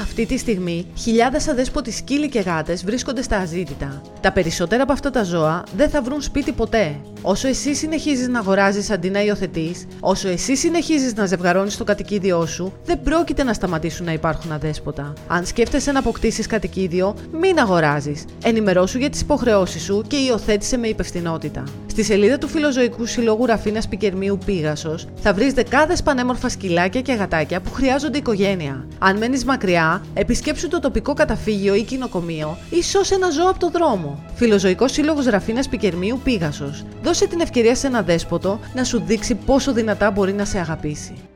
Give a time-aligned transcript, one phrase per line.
[0.00, 4.02] Αυτή τη στιγμή, χιλιάδες αδέσποτοι σκύλοι και γάτες βρίσκονται στα αζήτητα.
[4.20, 6.96] Τα περισσότερα από αυτά τα ζώα δεν θα βρουν σπίτι ποτέ.
[7.22, 12.46] Όσο εσύ συνεχίζεις να αγοράζεις αντί να υιοθετείς, όσο εσύ συνεχίζεις να ζευγαρώνεις το κατοικίδιό
[12.46, 15.12] σου, δεν πρόκειται να σταματήσουν να υπάρχουν αδέσποτα.
[15.26, 18.24] Αν σκέφτεσαι να αποκτήσεις κατοικίδιο, μην αγοράζεις.
[18.42, 21.64] Ενημερώσου για τις υποχρεώσεις σου και υιοθέτησε με υπευθυνότητα.
[22.00, 27.60] Στη σελίδα του Φιλοζωικού Συλλόγου Ραφίνας Πικερμίου Πίγασο θα βρεις δεκάδες πανέμορφα σκυλάκια και γατάκια
[27.60, 28.86] που χρειάζονται οικογένεια.
[28.98, 33.70] Αν μένεις μακριά, επισκέψου το τοπικό καταφύγιο ή κοινοκομείο ή σώσε ένα ζώο από το
[33.70, 34.24] δρόμο.
[34.34, 36.74] Φιλοζωικός Σύλλογος Ραφίνας Πικερμίου Πίγασο.
[37.02, 41.29] Δώσε την ευκαιρία σε ένα δέσποτο να σου δείξει πόσο δυνατά μπορεί να σε αγαπήσει.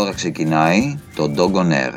[0.00, 1.94] Τώρα ξεκινάει το Dog on Air.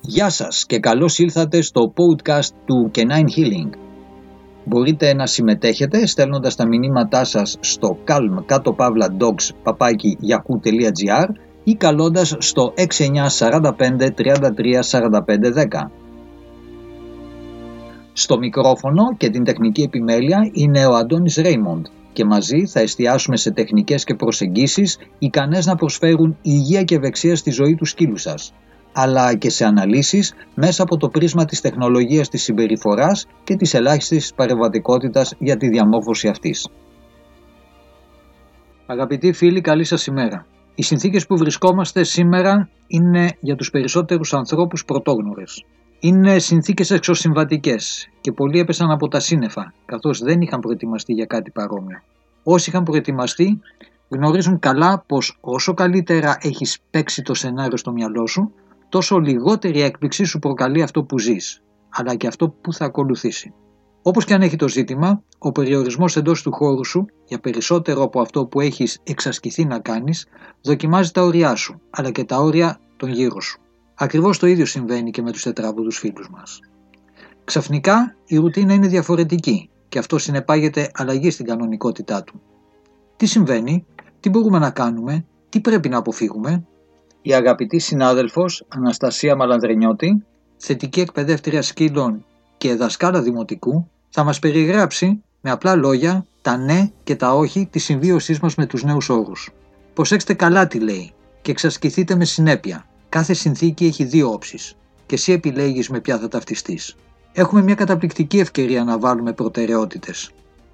[0.00, 3.70] Γεια σας και καλώς ήλθατε στο podcast του Canine Healing.
[4.64, 11.28] Μπορείτε να συμμετέχετε στέλνοντας τα μηνύματά σας στο calm κάτω παύλα dogs παπάκι yahoo.gr
[11.64, 12.80] ή καλώντας στο 6945
[14.16, 15.10] 33 45
[15.54, 15.90] 10.
[18.12, 23.50] Στο μικρόφωνο και την τεχνική επιμέλεια είναι ο Αντώνης Ρέιμοντ και μαζί θα εστιάσουμε σε
[23.50, 28.54] τεχνικές και προσεγγίσεις ικανές να προσφέρουν υγεία και ευεξία στη ζωή του σκύλου σας,
[28.92, 34.34] αλλά και σε αναλύσεις μέσα από το πρίσμα της τεχνολογίας της συμπεριφοράς και της ελάχιστης
[34.34, 36.68] παρεμβατικότητας για τη διαμόρφωση αυτής.
[38.86, 40.46] Αγαπητοί φίλοι, καλή σας ημέρα.
[40.74, 45.64] Οι συνθήκες που βρισκόμαστε σήμερα είναι για τους περισσότερους ανθρώπους πρωτόγνωρες.
[46.04, 51.50] Είναι συνθήκες εξωσυμβατικές και πολλοί έπεσαν από τα σύννεφα, καθώς δεν είχαν προετοιμαστεί για κάτι
[51.50, 52.02] παρόμοιο.
[52.42, 53.60] Όσοι είχαν προετοιμαστεί
[54.08, 58.52] γνωρίζουν καλά πως όσο καλύτερα έχεις παίξει το σενάριο στο μυαλό σου,
[58.88, 63.52] τόσο λιγότερη έκπληξη σου προκαλεί αυτό που ζεις, αλλά και αυτό που θα ακολουθήσει.
[64.02, 68.20] Όπως και αν έχει το ζήτημα, ο περιορισμός εντός του χώρου σου, για περισσότερο από
[68.20, 70.26] αυτό που έχεις εξασκηθεί να κάνεις,
[70.62, 73.61] δοκιμάζει τα όρια σου, αλλά και τα όρια των γύρω σου.
[73.94, 76.60] Ακριβώς το ίδιο συμβαίνει και με τους τετράποδους φίλους μας.
[77.44, 82.40] Ξαφνικά η ρουτίνα είναι διαφορετική και αυτό συνεπάγεται αλλαγή στην κανονικότητά του.
[83.16, 83.86] Τι συμβαίνει,
[84.20, 86.64] τι μπορούμε να κάνουμε, τι πρέπει να αποφύγουμε;
[87.22, 90.24] Η αγαπητή συνάδελφος Αναστασία Μαλανδρενιώτη,
[90.56, 92.24] θετική εκπαιδεύτρια σκύλων
[92.56, 97.84] και δασκάλα δημοτικού, θα μας περιγράψει με απλά λόγια τα ναι και τα όχι της
[97.84, 99.50] συμβίωσής μας με τους νέους όρους.
[99.94, 102.86] Προσέξτε καλά τι λέει και εξασκηθείτε με συνέπεια.
[103.12, 106.96] Κάθε συνθήκη έχει δύο όψεις και εσύ επιλέγεις με ποια θα ταυτιστείς.
[107.32, 110.30] Έχουμε μια καταπληκτική ευκαιρία να βάλουμε προτεραιότητες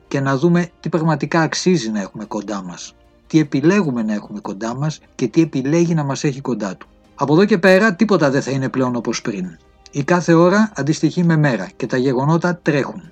[0.09, 2.95] και να δούμε τι πραγματικά αξίζει να έχουμε κοντά μας.
[3.27, 6.87] Τι επιλέγουμε να έχουμε κοντά μας και τι επιλέγει να μας έχει κοντά του.
[7.15, 9.59] Από εδώ και πέρα τίποτα δεν θα είναι πλέον όπως πριν.
[9.91, 13.11] Η κάθε ώρα αντιστοιχεί με μέρα και τα γεγονότα τρέχουν.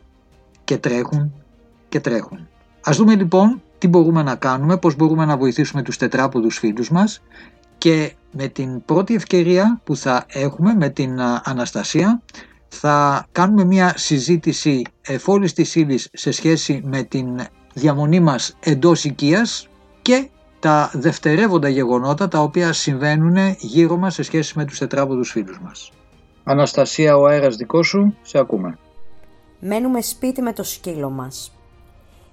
[0.64, 1.32] Και τρέχουν
[1.88, 2.48] και τρέχουν.
[2.80, 7.22] Ας δούμε λοιπόν τι μπορούμε να κάνουμε, πώς μπορούμε να βοηθήσουμε τους τετράποδους φίλους μας
[7.86, 12.22] και με την πρώτη ευκαιρία που θα έχουμε με την Αναστασία
[12.68, 17.40] θα κάνουμε μια συζήτηση εφόλης της ύλης σε σχέση με την
[17.74, 19.68] διαμονή μας εντός οικίας
[20.02, 20.28] και
[20.60, 25.92] τα δευτερεύοντα γεγονότα τα οποία συμβαίνουν γύρω μας σε σχέση με τους τετράποδους φίλους μας.
[26.44, 28.78] Αναστασία, ο αέρας δικός σου, σε ακούμε.
[29.60, 31.52] Μένουμε σπίτι με το σκύλο μας.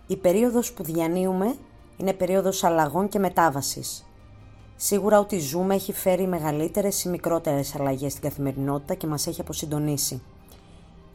[0.07, 1.55] Η περίοδος που διανύουμε
[1.97, 4.05] είναι περίοδος αλλαγών και μετάβασης.
[4.75, 10.21] Σίγουρα ότι ζούμε έχει φέρει μεγαλύτερες ή μικρότερες αλλαγές στην καθημερινότητα και μας έχει αποσυντονίσει.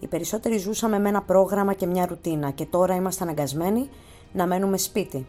[0.00, 3.88] Οι περισσότεροι ζούσαμε με ένα πρόγραμμα και μια ρουτίνα και τώρα είμαστε αναγκασμένοι
[4.32, 5.26] να μένουμε σπίτι.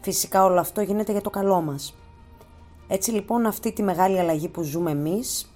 [0.00, 1.94] Φυσικά όλο αυτό γίνεται για το καλό μας.
[2.88, 5.52] Έτσι λοιπόν αυτή τη μεγάλη αλλαγή που ζούμε εμείς,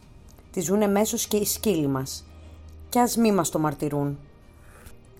[0.50, 2.26] τη ζουν μέσως και οι σκύλοι μας.
[2.88, 4.18] Κι ας μη μας το μαρτυρούν.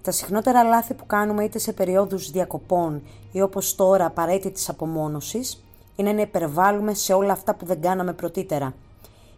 [0.02, 3.02] Τα συχνότερα λάθη που κάνουμε είτε σε περίοδους διακοπών
[3.32, 5.65] ή όπως τώρα απαραίτητης απομόνωσης
[5.96, 8.74] είναι να υπερβάλλουμε σε όλα αυτά που δεν κάναμε πρωτήτερα.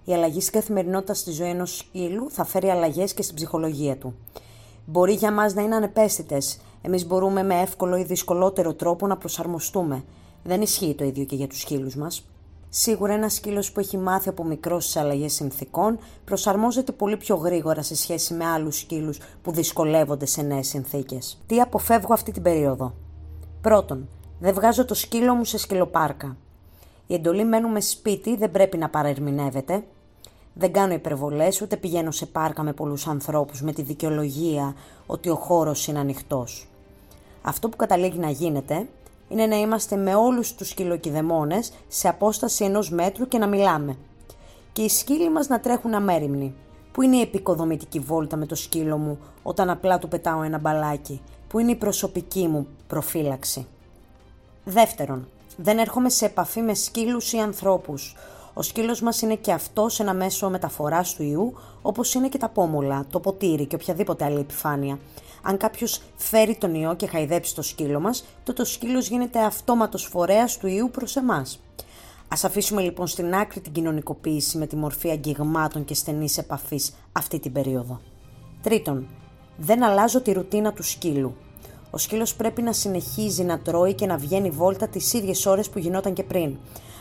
[0.05, 4.15] Η αλλαγή στην καθημερινότητα στη ζωή ενός ύλου θα φέρει αλλαγές και στην ψυχολογία του.
[4.85, 6.61] Μπορεί για μας να είναι ανεπαίσθητες.
[6.83, 10.05] Εμείς μπορούμε με εύκολο ή δυσκολότερο τρόπο να προσαρμοστούμε.
[10.43, 12.29] Δεν ισχύει το ίδιο και για τους σκύλους μας.
[12.69, 17.83] Σίγουρα ένας σκύλος που έχει μάθει από μικρός στι αλλαγές συνθήκων προσαρμόζεται πολύ πιο γρήγορα
[17.83, 21.43] σε σχέση με άλλους σκύλους που δυσκολεύονται σε νέες συνθήκες.
[21.47, 22.95] Τι αποφεύγω αυτή την περίοδο;
[23.61, 24.09] Πρώτον,
[24.41, 26.37] δεν βγάζω το σκύλο μου σε σκυλοπάρκα.
[27.11, 29.85] Η εντολή μένουμε σπίτι δεν πρέπει να παρερμηνεύεται.
[30.55, 34.75] Δεν κάνω υπερβολές, ούτε πηγαίνω σε πάρκα με πολλούς ανθρώπους με τη δικαιολογία
[35.07, 36.69] ότι ο χώρος είναι ανοιχτός.
[37.43, 38.89] Αυτό που καταλήγει να γίνεται
[39.29, 43.97] είναι να είμαστε με όλους τους σκυλοκιδεμόνες σε απόσταση ενός μέτρου και να μιλάμε.
[44.73, 46.55] Και οι σκύλοι μας να τρέχουν αμέριμνοι.
[46.93, 51.21] Πού είναι η επικοδομητική βόλτα με το σκύλο μου όταν απλά του πετάω ένα μπαλάκι;
[51.49, 53.67] Πού είναι η προσωπική μου προφύλαξη;
[54.65, 55.29] Δεύτερον,
[55.61, 58.17] δεν έρχομαι σε επαφή με σκύλους ή ανθρώπους.
[58.55, 62.49] Ο σκύλος μας είναι και αυτός ένα μέσο μεταφοράς του ιού, όπως είναι και τα
[62.49, 64.99] πόμολα, το ποτήρι και οποιαδήποτε άλλη επιφάνεια.
[65.43, 70.05] Αν κάποιος φέρει τον ιό και χαϊδέψει το σκύλο μας, τότε ο σκύλος γίνεται αυτόματος
[70.05, 71.61] φορέας του ιού προς εμάς.
[72.29, 77.39] Α αφήσουμε λοιπόν στην άκρη την κοινωνικοποίηση με τη μορφή αγγιγμάτων και στενής επαφής αυτή
[77.39, 78.01] την περίοδο.
[78.63, 79.07] Τρίτον,
[79.57, 81.37] δεν αλλάζω τη ρουτίνα του σκύλου.
[81.99, 85.79] Ο σκύλος πρέπει να συνεχίζει να τρώει και να βγαίνει βόλτα τις ίδιες ώρες που
[85.79, 86.57] γινόταν και πριν.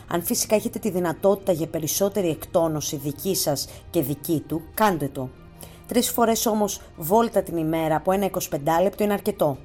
[0.08, 5.28] Αν φυσικά έχετε τη δυνατότητα για περισσότερη εκτόνωση δική σας και δική του, κάντε το.
[5.86, 9.58] Τρεις φορές όμως βόλτα την ημέρα από ένα 25 λεπτό είναι αρκετό.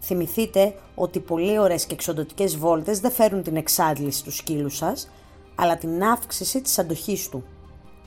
[0.00, 5.10] Θυμηθείτε ότι πολύ ωραίες και εξοντοτικές βόλτες δεν φέρουν την εξάντληση του σκύλου σας,
[5.54, 7.44] αλλά την αύξηση της αντοχής του.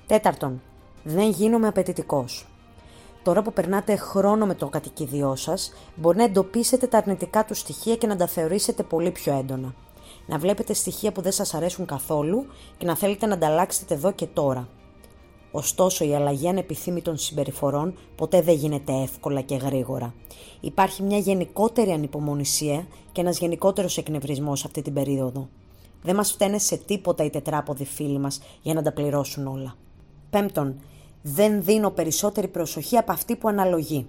[0.08, 0.62] Τέταρτον,
[1.04, 2.51] δεν γίνομαι απαιτητικός.
[3.24, 7.96] Τώρα που περνάτε χρόνο με το κατοικίδιό σας, μπορεί να εντοπίσετε τα αρνητικά του στοιχεία
[7.96, 9.74] και να τα θεωρήσετε πολύ πιο έντονα.
[10.26, 12.46] Να βλέπετε στοιχεία που δεν σας αρέσουν καθόλου
[12.78, 14.68] και να θέλετε να ανταλλάξετε εδώ και τώρα.
[15.52, 20.14] Ωστόσο, η αλλαγή ανεπιθύμητων συμπεριφορών ποτέ δεν γίνεται εύκολα και γρήγορα.
[20.60, 25.48] Υπάρχει μια γενικότερη ανυπομονησία και ένας γενικότερος εκνευρισμός αυτή την περίοδο.
[26.04, 29.76] Δεν μας φταίνε σε τίποτα οι τετράποδοι φίλοι μας για να τα πληρώσουν όλα.
[30.30, 30.76] Πέμπτον,
[31.22, 34.08] δεν δίνω περισσότερη προσοχή από αυτή που αναλογεί.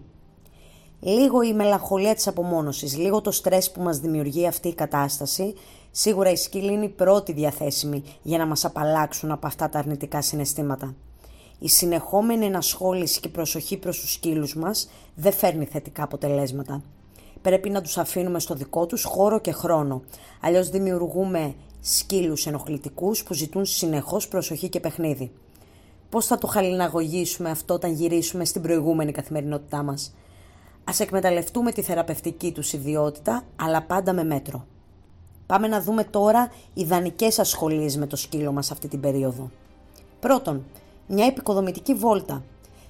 [1.01, 5.55] Λίγο η μελαγχολία της απομόνωσης, λίγο το στρες που μας δημιουργεί αυτή η κατάσταση,
[5.91, 10.23] σίγουρα η σκύλη είναι η πρώτη διαθέσιμη για να μας απαλλάξουν από αυτά τα αρνητικά
[10.23, 10.95] συναισθήματα.
[11.59, 16.83] Η συνεχόμενη ενασχόληση και προσοχή προς τους σκύλους μας δεν φέρνει θετικά αποτελέσματα.
[17.43, 20.03] Πρέπει να τους αφήνουμε στο δικό τους χώρο και χρόνο,
[20.41, 25.33] αλλιώς δημιουργούμε σκύλους ενοχλητικούς που ζητούν συνεχώς προσοχή και παιχνίδι.
[26.13, 30.15] Πώς θα το χαλιναγωγήσουμε αυτό όταν γυρίσουμε στην προηγούμενη καθημερινότητά μας.
[30.85, 34.67] Ας εκμεταλλευτούμε τη θεραπευτική τους ιδιότητα, αλλά πάντα με μέτρο.
[35.47, 39.51] Πάμε να δούμε τώρα ιδανικές ασχολίες με το σκύλο μας αυτή την περίοδο.
[40.21, 40.65] Πρώτον,
[41.07, 42.43] μια επικοδομητική βόλτα.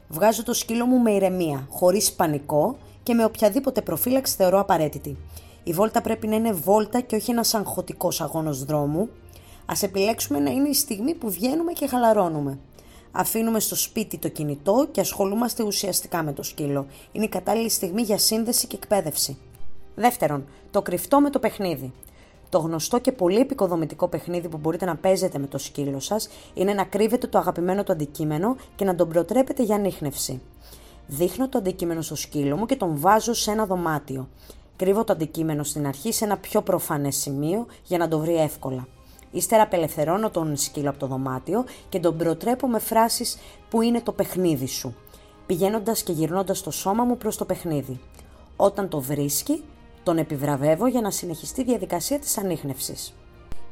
[0.09, 5.17] Βγάζω το σκύλο μου με ηρεμία, χωρίς πανικό και με οποιαδήποτε προφύλαξη θεωρώ απαραίτητη.
[5.63, 9.09] Η βόλτα πρέπει να είναι βόλτα και όχι ένας αγχωτικός αγώνος δρόμου.
[9.67, 12.59] Ας επιλέξουμε να είναι η στιγμή που βγαίνουμε και χαλαρώνουμε.
[13.13, 16.87] Αφήνουμε στο σπίτι το κινητό και ασχολούμαστε ουσιαστικά με το σκύλο.
[17.13, 19.37] Είναι η κατάλληλη στιγμή για σύνδεση και εκπαίδευση.
[19.95, 21.93] Δεύτερον, το κρυφτό με το παιχνίδι.
[22.49, 26.73] Το γνωστό και πολύ επικοδομητικό παιχνίδι που μπορείτε να παίζετε με το σκύλο σας είναι
[26.73, 30.41] να κρύβετε το αγαπημένο του αντικείμενο και να τον προτρέπετε για ανείχνευση.
[31.07, 34.29] Δείχνω το αντικείμενο στο σκύλο μου και τον βάζω σε ένα δωμάτιο.
[34.77, 38.87] Κρύβω το αντικείμενο στην αρχή σε ένα πιο προφανές σημείο για να το βρει εύκολα.
[39.33, 43.39] Ύστερα απελευθερώνω τον σκύλο από το δωμάτιο και τον προτρέπω με φράσεις
[43.69, 44.95] που είναι το παιχνίδι σου,
[45.47, 48.01] πηγαίνοντας και γυρνώντας το σώμα μου προς το παιχνίδι.
[48.57, 49.65] Όταν το βρίσκει,
[50.03, 53.15] τον επιβραβεύω για να συνεχιστεί η διαδικασία της ανείχνευσης.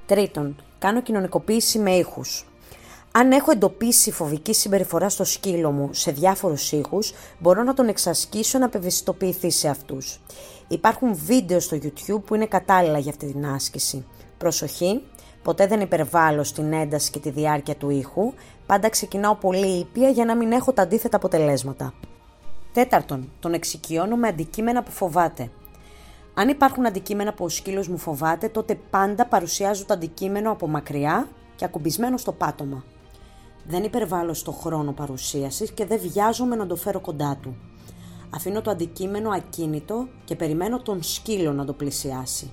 [0.06, 2.44] Τρίτον, κάνω κοινωνικοποίηση με ήχους.
[3.12, 8.58] Αν έχω εντοπίσει φοβική συμπεριφορά στο σκύλο μου σε διάφορους ήχους, μπορώ να τον εξασκήσω
[8.58, 10.20] να απευαισθητοποιηθεί σε αυτούς.
[10.68, 14.06] Υπάρχουν βίντεο στο YouTube που είναι κατάλληλα για αυτή την άσκηση.
[14.38, 15.02] Προσοχή,
[15.42, 18.32] ποτέ δεν υπερβάλλω στην ένταση και τη διάρκεια του ήχου,
[18.66, 21.94] πάντα ξεκινάω πολύ ήπια για να μην έχω τα αντίθετα αποτελέσματα.
[22.72, 25.50] Τέταρτον, τον εξοικειώνω με αντικείμενα που φοβάται.
[26.34, 31.28] Αν υπάρχουν αντικείμενα που ο σκύλος μου φοβάται, τότε πάντα παρουσιάζω το αντικείμενο από μακριά
[31.56, 32.84] και ακουμπισμένο στο πάτωμα.
[33.66, 37.56] Δεν υπερβάλλω στο χρόνο παρουσίασης και δεν βιάζομαι να το φέρω κοντά του.
[38.30, 42.50] Αφήνω το αντικείμενο ακίνητο και περιμένω τον σκύλο να το πλησιάσει.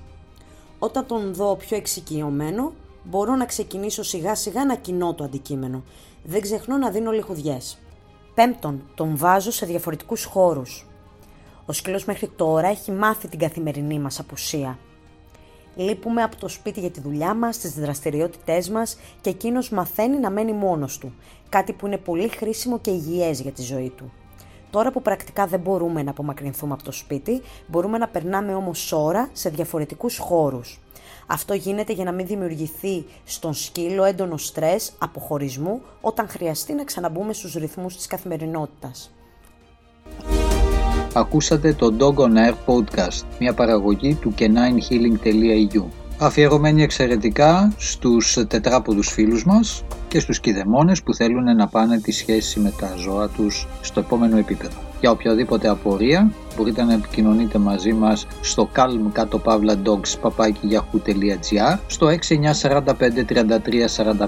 [0.80, 5.84] Όταν τον δω πιο εξοικειωμένο, μπορώ να ξεκινήσω σιγά σιγά να κοινώ το αντικείμενο.
[6.24, 7.78] Δεν ξεχνώ να δίνω λιχουδιές.
[8.34, 10.88] Πέμπτον, τον βάζω σε διαφορετικούς χώρους.
[11.66, 14.80] Ο σκύλος μέχρι τώρα έχει μάθει την καθημερινή μας απουσία.
[15.76, 20.30] Λείπουμε από το σπίτι για τη δουλειά μας, τις δραστηριότητές μας και εκείνος μαθαίνει να
[20.30, 21.14] μένει μόνος του,
[21.50, 24.12] κάτι που είναι πολύ χρήσιμο και υγιές για τη ζωή του.
[24.70, 29.30] Τώρα που πρακτικά δεν μπορούμε να απομακρυνθούμε από το σπίτι, μπορούμε να περνάμε όμως ώρα
[29.34, 30.80] σε διαφορετικούς χώρους.
[31.28, 37.34] Αυτό γίνεται για να μην δημιουργηθεί στον σκύλο έντονο στρες αποχωρισμού όταν χρειαστεί να ξαναμπούμε
[37.34, 39.12] στους ρυθμούς της καθημερινότητας.
[41.14, 46.07] Ακούσατε το Dog on Air Podcast, μια παραγωγή του caninehealing.eu.
[46.20, 52.60] αφιερωμένη εξαιρετικά στους τετράποδους φίλους μας και στους κηδεμόνες που θέλουν να πάνε τη σχέση
[52.60, 54.78] με τα ζώα τους στο επόμενο επίπεδο.
[55.00, 60.08] Για οποιαδήποτε απορία μπορείτε να επικοινωνείτε μαζί μας στο calm κάτω παύλα dogs
[61.88, 62.86] στο 6945
[63.30, 63.46] 33
[63.96, 64.28] 45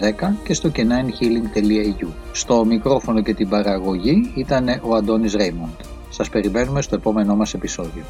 [0.00, 2.06] 10 και στο kenainhealing.eu.
[2.32, 5.80] Στο μικρόφωνο και την παραγωγή ήταν ο Αντώνης Ρέιμοντ.
[6.08, 8.02] Σας περιμένουμε στο επόμενό μας επεισόδιο.